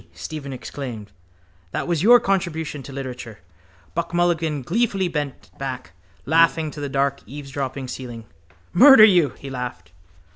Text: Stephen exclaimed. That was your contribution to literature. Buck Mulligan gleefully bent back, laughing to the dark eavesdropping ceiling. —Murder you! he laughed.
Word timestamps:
Stephen 0.15 0.51
exclaimed. 0.51 1.11
That 1.73 1.87
was 1.87 2.01
your 2.01 2.19
contribution 2.19 2.81
to 2.81 2.91
literature. 2.91 3.37
Buck 3.93 4.15
Mulligan 4.15 4.63
gleefully 4.63 5.07
bent 5.07 5.51
back, 5.59 5.91
laughing 6.25 6.71
to 6.71 6.81
the 6.81 6.89
dark 6.89 7.21
eavesdropping 7.27 7.87
ceiling. 7.87 8.25
—Murder 8.73 9.05
you! 9.05 9.33
he 9.37 9.51
laughed. 9.51 9.91